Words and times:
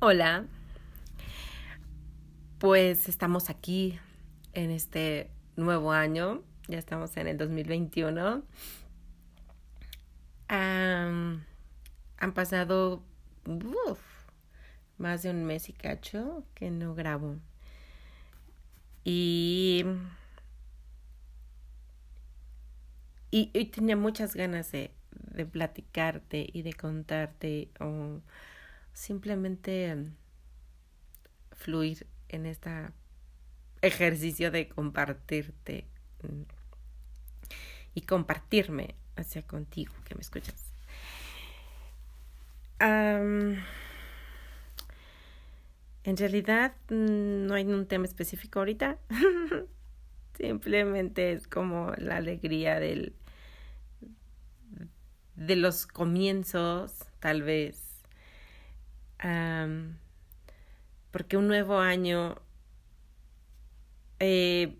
Hola, 0.00 0.46
pues 2.60 3.08
estamos 3.08 3.50
aquí 3.50 3.98
en 4.52 4.70
este 4.70 5.28
nuevo 5.56 5.90
año, 5.90 6.44
ya 6.68 6.78
estamos 6.78 7.16
en 7.16 7.26
el 7.26 7.36
2021. 7.36 8.44
han 10.46 11.44
pasado 12.32 13.02
más 14.98 15.24
de 15.24 15.30
un 15.30 15.44
mes 15.44 15.68
y 15.68 15.72
cacho 15.72 16.44
que 16.54 16.70
no 16.70 16.94
grabo. 16.94 17.34
Y, 19.02 19.84
y, 23.32 23.64
tenía 23.64 23.96
muchas 23.96 24.36
ganas 24.36 24.70
de, 24.70 24.92
de 25.10 25.44
platicarte 25.44 26.48
y 26.52 26.62
de 26.62 26.72
contarte 26.72 27.70
simplemente 28.98 29.96
fluir 31.52 32.06
en 32.28 32.46
este 32.46 32.70
ejercicio 33.80 34.50
de 34.50 34.68
compartirte 34.68 35.86
y 37.94 38.00
compartirme 38.02 38.94
hacia 39.16 39.42
contigo 39.42 39.94
que 40.04 40.14
me 40.14 40.20
escuchas 40.20 40.68
en 46.08 46.16
realidad 46.16 46.74
mm, 46.88 47.46
no 47.46 47.54
hay 47.54 47.66
un 47.66 47.86
tema 47.86 48.06
específico 48.06 48.60
ahorita. 48.60 48.98
Simplemente 50.38 51.32
es 51.32 51.46
como 51.46 51.92
la 51.98 52.16
alegría 52.16 52.78
del 52.80 53.14
de 55.34 55.56
los 55.56 55.86
comienzos, 55.86 56.92
tal 57.20 57.42
vez. 57.42 57.87
Porque 61.10 61.36
un 61.36 61.48
nuevo 61.48 61.78
año 61.78 62.36
eh, 64.20 64.76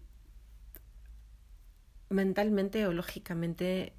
mentalmente 2.11 2.87
o 2.87 2.93
lógicamente 2.93 3.93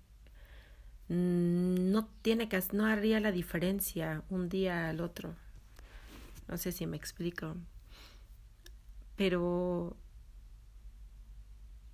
Mm, 1.09 1.91
no 1.91 2.05
tiene 2.21 2.47
que 2.49 2.61
no 2.73 2.85
haría 2.85 3.19
la 3.19 3.31
diferencia 3.31 4.23
un 4.29 4.47
día 4.49 4.89
al 4.89 5.01
otro. 5.01 5.35
No 6.47 6.57
sé 6.57 6.71
si 6.71 6.85
me 6.87 6.97
explico. 6.97 7.55
Pero 9.15 9.95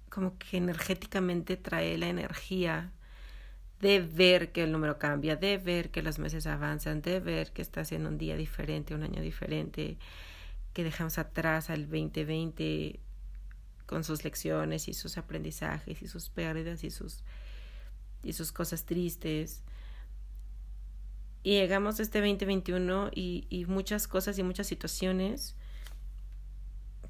como 0.09 0.38
que 0.38 0.57
energéticamente 0.57 1.57
trae 1.57 1.97
la 1.97 2.07
energía 2.07 2.91
de 3.81 3.99
ver 3.99 4.51
que 4.51 4.63
el 4.63 4.71
número 4.71 4.97
cambia, 4.97 5.35
de 5.35 5.57
ver 5.57 5.91
que 5.91 6.01
los 6.01 6.19
meses 6.19 6.47
avanzan, 6.47 7.01
de 7.01 7.19
ver 7.19 7.51
que 7.51 7.61
estás 7.61 7.91
en 7.91 8.07
un 8.07 8.17
día 8.17 8.35
diferente, 8.35 8.95
un 8.95 9.03
año 9.03 9.22
diferente, 9.22 9.97
que 10.73 10.83
dejamos 10.83 11.17
atrás 11.17 11.69
al 11.69 11.83
2020 11.83 13.00
con 13.85 14.03
sus 14.03 14.23
lecciones 14.23 14.88
y 14.88 14.94
sus 14.94 15.17
aprendizajes 15.17 16.01
y 16.01 16.07
sus 16.07 16.29
pérdidas 16.29 16.83
y 16.83 16.89
sus 16.89 17.23
y 18.23 18.33
sus 18.33 18.51
cosas 18.51 18.85
tristes. 18.85 19.63
Y 21.44 21.51
llegamos 21.51 22.00
a 22.00 22.03
este 22.03 22.19
2021 22.19 23.11
y, 23.13 23.45
y 23.50 23.66
muchas 23.66 24.07
cosas 24.07 24.39
y 24.39 24.44
muchas 24.44 24.66
situaciones 24.66 25.55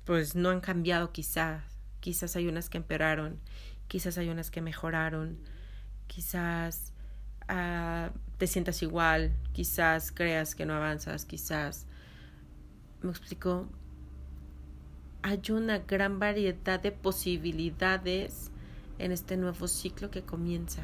pues 0.03 0.35
no 0.35 0.49
han 0.49 0.61
cambiado 0.61 1.11
quizás. 1.11 1.63
Quizás 2.01 2.35
hay 2.35 2.47
unas 2.47 2.69
que 2.69 2.77
empeoraron, 2.77 3.39
quizás 3.87 4.17
hay 4.17 4.29
unas 4.29 4.51
que 4.51 4.61
mejoraron, 4.61 5.39
quizás 6.07 6.93
uh, 7.49 8.09
te 8.37 8.47
sientas 8.47 8.81
igual, 8.81 9.35
quizás 9.53 10.11
creas 10.11 10.55
que 10.55 10.65
no 10.65 10.73
avanzas, 10.73 11.25
quizás... 11.25 11.87
¿Me 13.01 13.11
explico? 13.11 13.67
Hay 15.21 15.41
una 15.51 15.79
gran 15.79 16.19
variedad 16.19 16.79
de 16.79 16.91
posibilidades 16.91 18.51
en 18.99 19.11
este 19.11 19.37
nuevo 19.37 19.67
ciclo 19.67 20.09
que 20.09 20.23
comienza 20.23 20.83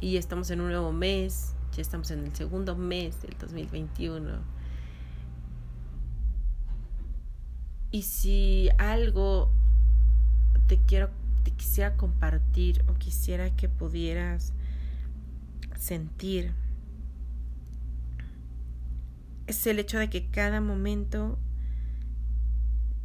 y 0.00 0.16
estamos 0.16 0.50
en 0.50 0.60
un 0.60 0.68
nuevo 0.68 0.92
mes, 0.92 1.54
ya 1.72 1.82
estamos 1.82 2.10
en 2.10 2.24
el 2.24 2.34
segundo 2.34 2.76
mes 2.76 3.22
del 3.22 3.36
2021. 3.38 4.38
Y 7.90 8.02
si 8.02 8.68
algo 8.78 9.50
te 10.66 10.78
quiero 10.82 11.10
quisiera 11.52 11.96
compartir 11.96 12.84
o 12.88 12.94
quisiera 12.94 13.54
que 13.54 13.68
pudieras 13.68 14.52
sentir 15.78 16.52
es 19.46 19.66
el 19.66 19.78
hecho 19.78 19.98
de 19.98 20.10
que 20.10 20.26
cada 20.26 20.60
momento 20.60 21.38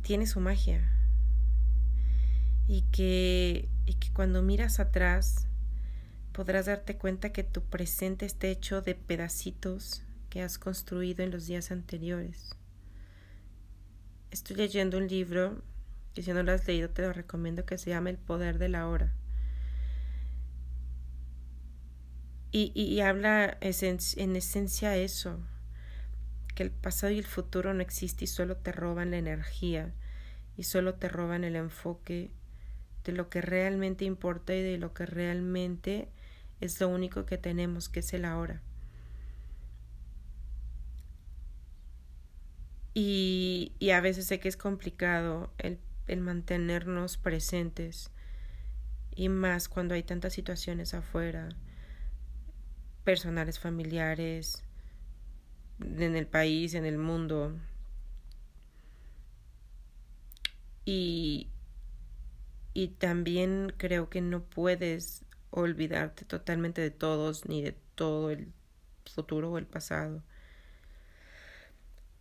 tiene 0.01 0.25
su 0.25 0.39
magia 0.39 0.81
y 2.67 2.81
que, 2.91 3.69
y 3.85 3.93
que 3.95 4.11
cuando 4.11 4.41
miras 4.41 4.79
atrás 4.79 5.47
podrás 6.31 6.65
darte 6.65 6.97
cuenta 6.97 7.31
que 7.31 7.43
tu 7.43 7.61
presente 7.61 8.25
está 8.25 8.47
hecho 8.47 8.81
de 8.81 8.95
pedacitos 8.95 10.03
que 10.29 10.41
has 10.41 10.57
construido 10.57 11.23
en 11.23 11.31
los 11.31 11.45
días 11.45 11.71
anteriores. 11.71 12.55
Estoy 14.31 14.55
leyendo 14.55 14.97
un 14.97 15.07
libro 15.07 15.61
que 16.13 16.23
si 16.23 16.33
no 16.33 16.43
lo 16.43 16.51
has 16.51 16.67
leído 16.67 16.89
te 16.89 17.01
lo 17.01 17.13
recomiendo 17.13 17.65
que 17.65 17.77
se 17.77 17.89
llama 17.89 18.09
El 18.09 18.17
poder 18.17 18.57
de 18.57 18.69
la 18.69 18.87
hora. 18.87 19.13
Y, 22.53 22.73
y, 22.75 22.99
habla 22.99 23.57
en 23.61 24.35
esencia 24.35 24.97
eso, 24.97 25.39
que 26.53 26.63
el 26.63 26.71
pasado 26.71 27.13
y 27.13 27.17
el 27.17 27.25
futuro 27.25 27.73
no 27.73 27.81
existen 27.81 28.25
y 28.25 28.27
solo 28.27 28.57
te 28.57 28.73
roban 28.73 29.11
la 29.11 29.17
energía 29.17 29.93
y 30.57 30.63
solo 30.63 30.95
te 30.95 31.07
roban 31.07 31.45
el 31.45 31.55
enfoque 31.55 32.29
de 33.05 33.13
lo 33.13 33.29
que 33.29 33.41
realmente 33.41 34.03
importa 34.03 34.53
y 34.53 34.61
de 34.61 34.77
lo 34.77 34.93
que 34.93 35.05
realmente 35.05 36.09
es 36.59 36.79
lo 36.81 36.89
único 36.89 37.25
que 37.25 37.37
tenemos, 37.37 37.87
que 37.87 38.01
es 38.01 38.13
el 38.13 38.25
ahora. 38.25 38.61
Y, 42.93 43.71
y, 43.79 43.91
a 43.91 44.01
veces 44.01 44.27
sé 44.27 44.41
que 44.41 44.49
es 44.49 44.57
complicado 44.57 45.53
el, 45.57 45.79
el 46.07 46.21
mantenernos 46.21 47.17
presentes 47.17 48.11
y 49.15 49.29
más 49.29 49.69
cuando 49.69 49.93
hay 49.93 50.03
tantas 50.03 50.33
situaciones 50.33 50.93
afuera, 50.93 51.49
personales, 53.03 53.59
familiares, 53.59 54.63
en 55.79 56.15
el 56.15 56.27
país, 56.27 56.73
en 56.73 56.85
el 56.85 56.97
mundo. 56.97 57.57
Y, 60.85 61.49
y 62.73 62.89
también 62.89 63.73
creo 63.77 64.09
que 64.09 64.21
no 64.21 64.43
puedes 64.43 65.25
olvidarte 65.49 66.25
totalmente 66.25 66.81
de 66.81 66.91
todos 66.91 67.45
ni 67.45 67.61
de 67.61 67.75
todo 67.95 68.31
el 68.31 68.53
futuro 69.05 69.51
o 69.51 69.57
el 69.57 69.65
pasado. 69.65 70.23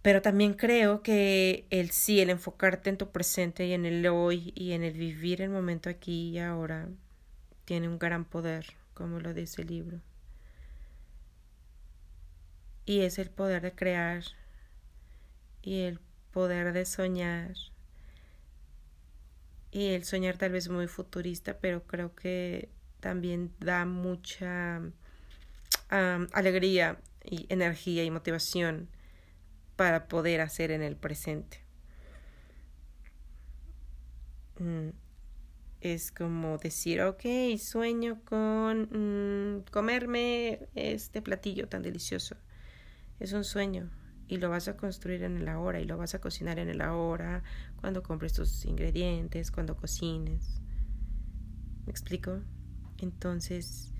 Pero 0.02 0.22
también 0.22 0.54
creo 0.54 1.02
que 1.02 1.66
el 1.70 1.90
sí, 1.90 2.20
el 2.20 2.30
enfocarte 2.30 2.88
en 2.88 2.96
tu 2.96 3.10
presente 3.10 3.66
y 3.66 3.74
en 3.74 3.84
el 3.84 4.06
hoy 4.06 4.52
y 4.54 4.72
en 4.72 4.82
el 4.82 4.94
vivir 4.94 5.42
el 5.42 5.50
momento 5.50 5.90
aquí 5.90 6.30
y 6.30 6.38
ahora, 6.38 6.88
tiene 7.66 7.88
un 7.88 7.98
gran 7.98 8.24
poder, 8.24 8.66
como 8.94 9.20
lo 9.20 9.34
dice 9.34 9.62
el 9.62 9.68
libro. 9.68 10.00
Y 12.86 13.00
es 13.00 13.18
el 13.18 13.28
poder 13.28 13.62
de 13.62 13.72
crear 13.72 14.24
y 15.62 15.82
el 15.82 16.00
poder 16.32 16.72
de 16.72 16.86
soñar. 16.86 17.54
Y 19.70 19.88
el 19.88 20.04
soñar 20.04 20.38
tal 20.38 20.52
vez 20.52 20.68
muy 20.68 20.88
futurista, 20.88 21.58
pero 21.58 21.84
creo 21.84 22.14
que 22.14 22.70
también 23.00 23.52
da 23.60 23.84
mucha 23.84 24.80
alegría 25.90 26.98
y 27.22 27.46
energía 27.50 28.02
y 28.02 28.10
motivación 28.10 28.88
para 29.80 30.08
poder 30.08 30.42
hacer 30.42 30.72
en 30.72 30.82
el 30.82 30.94
presente. 30.94 31.64
Mm. 34.58 34.90
es 35.80 36.12
como 36.12 36.58
decir, 36.58 37.00
ok, 37.00 37.22
sueño 37.58 38.20
con 38.26 39.56
mm, 39.62 39.70
comerme 39.70 40.68
este 40.74 41.22
platillo 41.22 41.66
tan 41.66 41.80
delicioso. 41.80 42.36
Es 43.20 43.32
un 43.32 43.42
sueño 43.42 43.88
y 44.28 44.36
lo 44.36 44.50
vas 44.50 44.68
a 44.68 44.76
construir 44.76 45.22
en 45.22 45.38
el 45.38 45.48
ahora 45.48 45.80
y 45.80 45.86
lo 45.86 45.96
vas 45.96 46.14
a 46.14 46.20
cocinar 46.20 46.58
en 46.58 46.68
el 46.68 46.82
ahora, 46.82 47.42
cuando 47.80 48.02
compres 48.02 48.34
tus 48.34 48.66
ingredientes, 48.66 49.50
cuando 49.50 49.78
cocines. 49.78 50.60
¿Me 51.86 51.90
explico? 51.90 52.42
Entonces, 52.98 53.94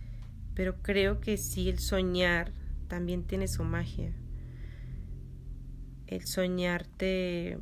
pero 0.54 0.82
creo 0.82 1.22
que 1.22 1.38
sí 1.38 1.70
el 1.70 1.78
soñar 1.78 2.52
también 2.86 3.24
tiene 3.24 3.48
su 3.48 3.64
magia. 3.64 4.12
El 6.10 6.26
soñar 6.26 6.88
te, 6.88 7.56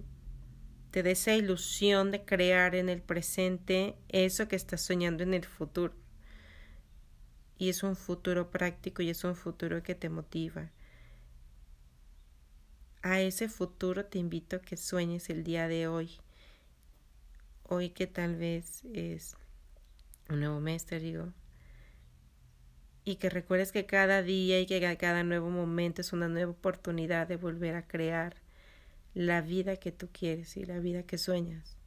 te 0.91 1.11
esa 1.11 1.35
ilusión 1.35 2.11
de 2.11 2.25
crear 2.25 2.75
en 2.75 2.89
el 2.89 3.03
presente 3.03 3.95
eso 4.09 4.49
que 4.49 4.57
estás 4.57 4.81
soñando 4.81 5.23
en 5.23 5.35
el 5.35 5.45
futuro. 5.45 5.93
Y 7.59 7.69
es 7.69 7.83
un 7.83 7.95
futuro 7.95 8.51
práctico 8.51 9.03
y 9.03 9.11
es 9.11 9.23
un 9.23 9.37
futuro 9.37 9.83
que 9.83 9.95
te 9.95 10.09
motiva. 10.09 10.71
A 13.03 13.21
ese 13.21 13.51
futuro 13.51 14.07
te 14.07 14.19
invito 14.19 14.57
a 14.57 14.63
que 14.63 14.79
sueñes 14.79 15.29
el 15.29 15.45
día 15.45 15.69
de 15.69 15.87
hoy. 15.87 16.13
Hoy 17.65 17.91
que 17.91 18.07
tal 18.07 18.37
vez 18.37 18.83
es 18.95 19.37
un 20.31 20.41
nuevo 20.41 20.59
mes, 20.59 20.87
te 20.87 20.99
digo. 21.01 21.35
Y 23.09 23.17
que 23.17 23.31
recuerdes 23.31 23.73
que 23.73 23.87
cada 23.87 24.23
día 24.23 24.61
y 24.61 24.67
que 24.67 24.97
cada 24.99 25.25
nuevo 25.25 25.49
momento 25.49 26.03
es 26.03 26.13
una 26.13 26.29
nueva 26.29 26.51
oportunidad 26.51 27.27
de 27.27 27.37
volver 27.37 27.75
a 27.75 27.87
crear 27.87 28.37
la 29.15 29.41
vida 29.41 29.79
que 29.79 29.93
tú 29.93 30.11
quieres 30.13 30.59
y 30.59 30.67
la 30.67 30.79
vida 30.79 31.03
que 31.05 31.17
sueñas, 31.17 31.79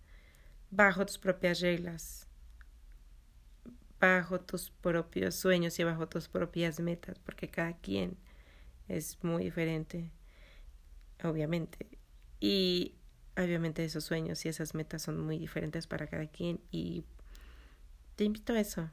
bajo 0.71 1.05
tus 1.05 1.19
propias 1.19 1.59
reglas, 1.59 2.27
bajo 3.99 4.41
tus 4.41 4.71
propios 4.71 5.35
sueños 5.35 5.77
y 5.77 5.83
bajo 5.83 6.07
tus 6.07 6.27
propias 6.27 6.79
metas, 6.79 7.19
porque 7.19 7.47
cada 7.49 7.73
quien 7.73 8.17
es 8.87 9.23
muy 9.23 9.43
diferente, 9.43 10.09
obviamente. 11.23 11.87
Y 12.39 12.95
obviamente 13.37 13.85
esos 13.85 14.05
sueños 14.05 14.43
y 14.47 14.49
esas 14.49 14.73
metas 14.73 15.03
son 15.03 15.23
muy 15.23 15.37
diferentes 15.37 15.85
para 15.85 16.07
cada 16.07 16.25
quien 16.25 16.59
y 16.71 17.03
te 18.15 18.23
invito 18.23 18.53
a 18.53 18.59
eso, 18.59 18.89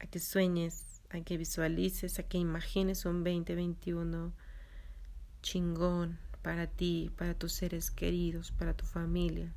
a 0.00 0.06
que 0.06 0.18
sueñes, 0.18 0.91
a 1.12 1.20
que 1.20 1.36
visualices, 1.36 2.18
a 2.18 2.22
que 2.22 2.38
imagines 2.38 3.04
un 3.04 3.24
2021 3.24 4.32
chingón 5.42 6.18
para 6.42 6.66
ti, 6.66 7.10
para 7.16 7.34
tus 7.34 7.52
seres 7.52 7.90
queridos, 7.90 8.52
para 8.52 8.74
tu 8.74 8.84
familia. 8.84 9.52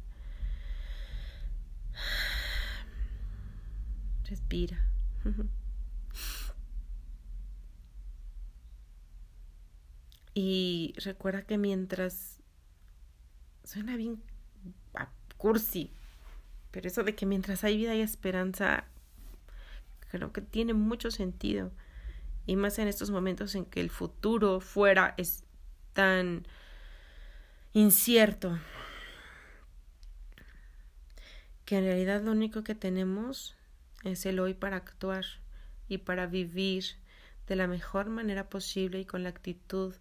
Respira. 4.30 4.88
Y 10.38 10.94
recuerda 10.98 11.44
que 11.44 11.58
mientras 11.58 12.42
suena 13.63 13.96
bien 13.96 14.22
cursi, 15.38 15.94
pero 16.72 16.90
eso 16.90 17.04
de 17.04 17.16
que 17.16 17.25
mientras 17.25 17.63
hay 17.63 17.78
vida 17.78 17.96
y 17.96 18.01
esperanza, 18.01 18.84
creo 20.10 20.31
que 20.31 20.42
tiene 20.42 20.74
mucho 20.74 21.12
sentido. 21.12 21.72
Y 22.46 22.56
más 22.56 22.78
en 22.80 22.88
estos 22.88 23.10
momentos 23.10 23.56
en 23.56 23.66
que 23.66 23.81
el 23.81 23.90
futuro 23.90 24.60
fuera 24.60 25.13
es 25.18 25.44
tan 25.94 26.48
incierto. 27.74 28.60
Que 31.66 31.78
en 31.78 31.86
realidad 31.86 32.22
lo 32.22 32.31
único 32.31 32.63
que 32.63 32.75
tenemos 32.75 33.56
es 34.04 34.25
el 34.25 34.40
hoy 34.40 34.54
para 34.54 34.78
actuar 34.78 35.25
y 35.88 36.00
para 36.00 36.28
vivir 36.28 36.86
de 37.48 37.56
la 37.56 37.68
mejor 37.68 38.10
manera 38.10 38.50
posible 38.50 39.00
y 39.00 39.06
con 39.06 39.24
la 39.24 39.30
actitud 39.30 39.96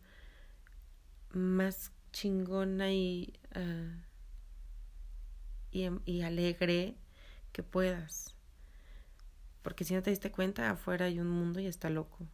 más 1.33 1.91
chingona 2.13 2.93
y 2.93 3.33
ah, 3.55 4.05
y, 5.75 6.23
alegre 6.23 6.95
que 7.53 7.63
puedas. 7.63 8.34
Porque 9.65 9.85
si 9.85 9.95
no 9.95 10.03
te 10.03 10.11
diste 10.11 10.31
cuenta, 10.31 10.71
afuera 10.71 11.07
hay 11.07 11.19
un 11.19 11.29
mundo 11.29 11.59
y 11.59 11.67
está 11.67 11.91
loco. 11.91 12.29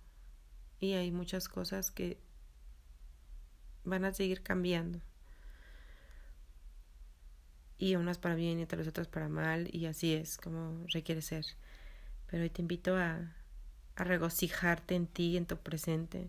Y 0.81 0.93
hay 0.93 1.11
muchas 1.13 1.49
cosas 1.49 1.91
que 1.91 2.19
van 3.85 4.05
a 4.05 4.13
seguir 4.13 4.43
cambiando. 4.43 5.01
Y 7.79 7.97
unas 7.97 8.19
para 8.19 8.35
bien 8.35 8.59
y 8.61 8.65
otras 8.65 8.87
otras 8.87 9.09
para 9.09 9.31
mal. 9.31 9.75
Y 9.75 9.87
así 9.87 10.13
es 10.13 10.37
como 10.37 10.85
requiere 10.89 11.23
ser. 11.23 11.47
Pero 12.27 12.43
hoy 12.43 12.51
te 12.51 12.61
invito 12.61 12.97
a, 12.99 13.33
a 13.97 14.05
regocijarte 14.05 14.95
en 14.95 15.07
ti, 15.07 15.39
en 15.39 15.47
tu 15.47 15.57
presente. 15.57 16.29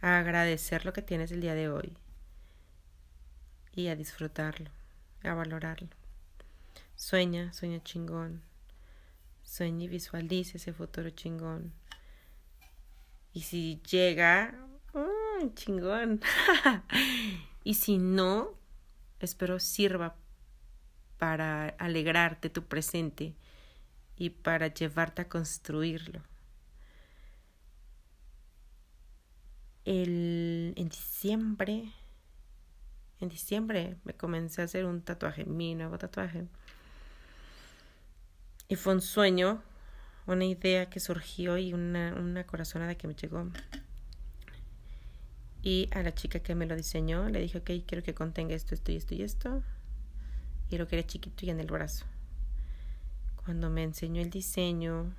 A 0.00 0.18
agradecer 0.18 0.84
lo 0.84 0.92
que 0.92 1.02
tienes 1.02 1.30
el 1.30 1.40
día 1.40 1.54
de 1.54 1.68
hoy. 1.68 1.96
Y 3.76 3.86
a 3.86 3.94
disfrutarlo 3.94 4.70
a 5.24 5.34
valorarlo. 5.34 5.88
Sueña, 6.96 7.52
sueña 7.52 7.82
chingón. 7.82 8.42
Sueña 9.48 9.84
y 9.84 9.88
visualiza 9.88 10.58
ese 10.58 10.72
futuro 10.72 11.08
chingón. 11.10 11.72
Y 13.32 13.40
si 13.40 13.80
llega, 13.90 14.54
¡oh, 14.92 15.48
chingón. 15.54 16.20
y 17.64 17.74
si 17.74 17.96
no, 17.96 18.50
espero 19.20 19.58
sirva 19.58 20.16
para 21.16 21.70
alegrarte 21.78 22.50
tu 22.50 22.64
presente 22.64 23.34
y 24.16 24.30
para 24.30 24.68
llevarte 24.68 25.22
a 25.22 25.28
construirlo. 25.28 26.20
El, 29.86 30.74
en 30.76 30.88
diciembre 30.90 31.92
en 33.20 33.28
diciembre 33.28 33.96
me 34.04 34.14
comencé 34.14 34.62
a 34.62 34.66
hacer 34.66 34.84
un 34.84 35.02
tatuaje, 35.02 35.44
mi 35.44 35.74
nuevo 35.74 35.98
tatuaje. 35.98 36.46
Y 38.70 38.76
fue 38.76 38.92
un 38.92 39.00
sueño, 39.00 39.62
una 40.26 40.44
idea 40.44 40.90
que 40.90 41.00
surgió 41.00 41.56
y 41.56 41.72
una, 41.72 42.44
corazonada 42.46 42.96
que 42.96 43.08
me 43.08 43.14
llegó. 43.14 43.50
Y 45.62 45.88
a 45.92 46.02
la 46.02 46.14
chica 46.14 46.40
que 46.40 46.54
me 46.54 46.66
lo 46.66 46.76
diseñó 46.76 47.30
le 47.30 47.40
dije, 47.40 47.58
ok, 47.58 47.70
quiero 47.86 48.04
que 48.04 48.12
contenga 48.12 48.54
esto, 48.54 48.74
esto 48.74 48.92
y 48.92 48.96
esto 48.96 49.14
y 49.14 49.22
esto. 49.22 49.62
Y 50.68 50.76
lo 50.76 50.86
quería 50.86 51.06
chiquito 51.06 51.46
y 51.46 51.50
en 51.50 51.60
el 51.60 51.68
brazo. 51.68 52.04
Cuando 53.42 53.70
me 53.70 53.82
enseñó 53.82 54.20
el 54.20 54.28
diseño, 54.28 55.14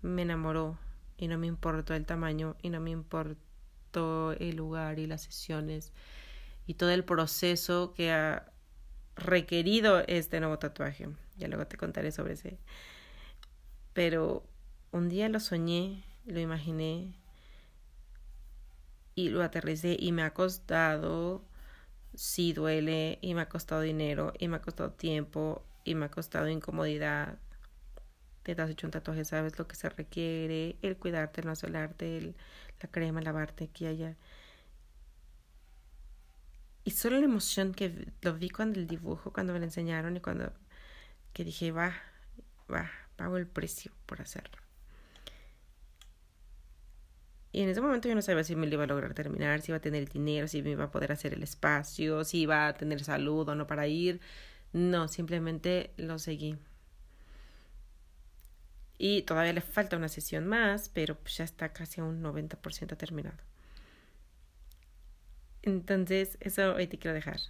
me 0.00 0.22
enamoró 0.22 0.78
y 1.18 1.28
no 1.28 1.36
me 1.36 1.48
importó 1.48 1.92
el 1.92 2.06
tamaño 2.06 2.56
y 2.62 2.70
no 2.70 2.80
me 2.80 2.90
importó 2.90 4.32
el 4.32 4.56
lugar 4.56 4.98
y 4.98 5.06
las 5.06 5.22
sesiones 5.22 5.92
y 6.66 6.74
todo 6.74 6.90
el 6.90 7.04
proceso 7.04 7.92
que 7.92 8.10
ha 8.10 8.50
requerido 9.16 10.02
este 10.06 10.40
nuevo 10.40 10.58
tatuaje. 10.58 11.08
Ya 11.38 11.48
luego 11.48 11.66
te 11.66 11.76
contaré 11.76 12.12
sobre 12.12 12.34
ese. 12.34 12.58
Pero 13.92 14.44
un 14.92 15.08
día 15.08 15.28
lo 15.28 15.40
soñé, 15.40 16.04
lo 16.26 16.40
imaginé 16.40 17.14
y 19.14 19.30
lo 19.30 19.42
aterricé 19.42 19.96
y 19.98 20.12
me 20.12 20.22
ha 20.22 20.32
costado, 20.32 21.44
sí 22.14 22.52
duele 22.52 23.18
y 23.20 23.34
me 23.34 23.42
ha 23.42 23.48
costado 23.48 23.80
dinero 23.80 24.32
y 24.38 24.48
me 24.48 24.56
ha 24.56 24.62
costado 24.62 24.92
tiempo 24.92 25.64
y 25.84 25.94
me 25.94 26.06
ha 26.06 26.10
costado 26.10 26.48
incomodidad. 26.48 27.38
Te 28.44 28.52
has 28.52 28.70
hecho 28.70 28.86
un 28.86 28.92
tatuaje, 28.92 29.24
sabes 29.24 29.58
lo 29.58 29.66
que 29.66 29.76
se 29.76 29.88
requiere, 29.90 30.76
el 30.82 30.96
cuidarte, 30.96 31.40
el 31.40 31.48
no 31.48 31.56
solarte, 31.56 32.18
el, 32.18 32.36
la 32.80 32.88
crema, 32.90 33.20
lavarte 33.20 33.64
aquí 33.64 33.84
y 33.84 33.88
allá. 33.88 34.16
Y 36.84 36.92
solo 36.92 37.18
la 37.18 37.24
emoción 37.26 37.74
que 37.74 38.12
lo 38.22 38.34
vi 38.34 38.48
cuando 38.50 38.80
el 38.80 38.86
dibujo, 38.86 39.32
cuando 39.32 39.52
me 39.52 39.58
lo 39.58 39.66
enseñaron 39.66 40.16
y 40.16 40.20
cuando 40.20 40.52
que 41.32 41.44
dije, 41.44 41.72
va, 41.72 41.94
va, 42.72 42.90
pago 43.16 43.36
el 43.36 43.46
precio 43.46 43.92
por 44.06 44.20
hacerlo. 44.20 44.58
Y 47.52 47.62
en 47.62 47.70
ese 47.70 47.80
momento 47.80 48.08
yo 48.08 48.14
no 48.14 48.22
sabía 48.22 48.44
si 48.44 48.56
me 48.56 48.66
lo 48.66 48.74
iba 48.74 48.84
a 48.84 48.86
lograr 48.86 49.14
terminar, 49.14 49.62
si 49.62 49.70
iba 49.70 49.78
a 49.78 49.80
tener 49.80 50.02
el 50.02 50.08
dinero, 50.08 50.48
si 50.48 50.62
me 50.62 50.70
iba 50.70 50.84
a 50.84 50.90
poder 50.90 51.12
hacer 51.12 51.32
el 51.32 51.42
espacio, 51.42 52.24
si 52.24 52.40
iba 52.42 52.68
a 52.68 52.74
tener 52.74 53.02
salud 53.02 53.48
o 53.48 53.54
no 53.54 53.66
para 53.66 53.86
ir. 53.86 54.20
No, 54.72 55.08
simplemente 55.08 55.92
lo 55.96 56.18
seguí. 56.18 56.56
Y 58.98 59.22
todavía 59.22 59.52
le 59.52 59.60
falta 59.60 59.96
una 59.96 60.08
sesión 60.08 60.46
más, 60.46 60.88
pero 60.88 61.16
pues 61.16 61.36
ya 61.38 61.44
está 61.44 61.72
casi 61.72 62.00
a 62.00 62.04
un 62.04 62.22
90% 62.22 62.96
terminado. 62.96 63.38
Entonces, 65.62 66.36
eso 66.40 66.74
hoy 66.74 66.86
te 66.86 66.98
quiero 66.98 67.14
dejar. 67.14 67.40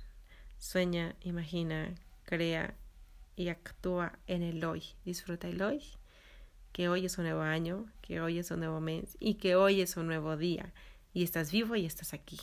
Sueña, 0.59 1.15
imagina, 1.23 1.95
crea 2.25 2.75
y 3.39 3.49
actúa 3.51 4.19
en 4.27 4.43
el 4.43 4.65
hoy. 4.65 4.83
Disfruta 5.05 5.49
el 5.49 5.63
hoy, 5.63 5.81
que 6.73 6.89
hoy 6.89 7.07
es 7.07 7.17
un 7.19 7.25
nuevo 7.25 7.43
año, 7.43 7.87
que 8.03 8.21
hoy 8.21 8.39
es 8.39 8.51
un 8.51 8.59
nuevo 8.59 8.81
mes 8.81 9.17
y 9.21 9.35
que 9.35 9.55
hoy 9.55 9.81
es 9.81 9.97
un 9.97 10.09
nuevo 10.09 10.37
día. 10.37 10.73
Y 11.15 11.23
estás 11.23 11.53
vivo 11.53 11.77
y 11.77 11.87
estás 11.87 12.13
aquí. 12.13 12.39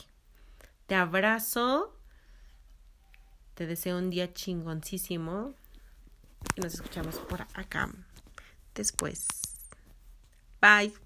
Te 0.86 0.94
abrazo. 0.94 1.94
Te 3.54 3.66
deseo 3.66 3.98
un 3.98 4.10
día 4.10 4.32
chingoncísimo. 4.32 5.54
y 6.56 6.60
nos 6.62 6.74
escuchamos 6.74 7.16
por 7.16 7.42
acá 7.54 7.90
después. 8.74 9.26
Bye. 10.60 11.05